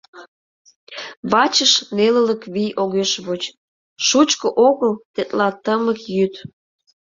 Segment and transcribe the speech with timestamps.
[1.31, 3.43] Вачыш нелылык вий огеш воч,
[4.07, 6.33] шучко огыл тетла тымык йӱд.